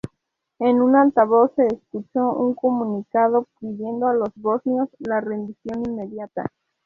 [0.57, 6.47] En un altavoz se escuchó un comunicado pidiendo a los bosnios la rendición inmediata.